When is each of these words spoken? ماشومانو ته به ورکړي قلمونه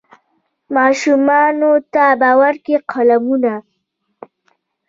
ماشومانو 0.75 1.71
ته 1.93 2.03
به 2.19 2.29
ورکړي 2.41 2.77
قلمونه 2.91 3.53